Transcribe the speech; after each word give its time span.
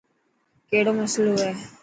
ڪهڙو 0.69 0.91
مصلو 0.99 1.31
هي. 1.41 1.51